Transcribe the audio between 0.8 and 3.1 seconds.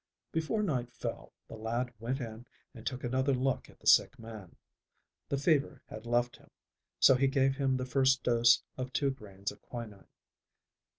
fell the lad went in and took